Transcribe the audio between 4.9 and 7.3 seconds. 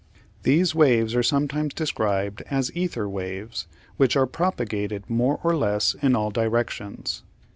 more or less in all directions.